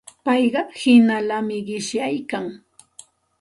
[0.25, 2.45] Payqa hinallami qishyaykan.